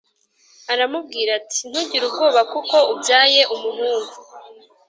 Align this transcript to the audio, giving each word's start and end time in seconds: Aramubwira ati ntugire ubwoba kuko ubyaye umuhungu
Aramubwira 0.73 1.31
ati 1.39 1.59
ntugire 1.69 2.03
ubwoba 2.07 2.41
kuko 2.51 2.75
ubyaye 2.93 3.41
umuhungu 3.55 4.13